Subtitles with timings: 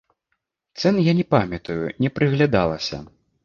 [0.81, 2.97] Цэн я не памятаю, не прыглядалася.